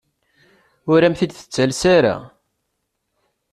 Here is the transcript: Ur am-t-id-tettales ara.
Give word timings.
Ur 0.91 0.99
am-t-id-tettales 1.01 1.81
ara. 1.97 2.15